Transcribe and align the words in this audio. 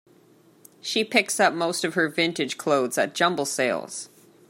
She 0.81 1.03
picks 1.03 1.39
up 1.39 1.53
most 1.53 1.83
of 1.83 1.93
her 1.93 2.09
vintage 2.09 2.57
clothes 2.57 2.97
at 2.97 3.13
jumble 3.13 3.45
sales 3.45 4.09